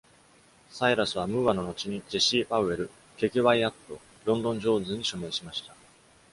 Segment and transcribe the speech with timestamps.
[0.71, 5.75] サイラスはムーアの後にジェシーパウエル、ケケワイアット、ロンドンジョーンズに署名しました。